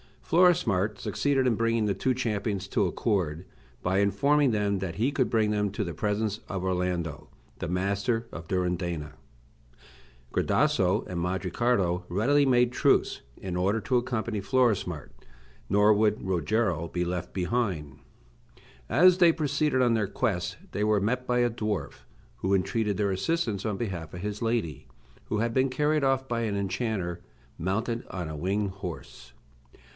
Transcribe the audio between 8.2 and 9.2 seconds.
of Durindana.